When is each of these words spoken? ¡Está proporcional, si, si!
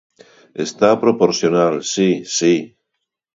¡Está 0.65 0.89
proporcional, 1.03 1.75
si, 1.93 2.09
si! 2.37 2.55